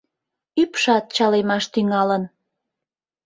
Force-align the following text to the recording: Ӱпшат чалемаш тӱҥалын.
Ӱпшат 0.61 1.05
чалемаш 1.15 1.65
тӱҥалын. 1.73 2.23